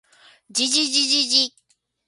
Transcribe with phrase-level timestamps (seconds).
[0.49, 1.55] じじじじじ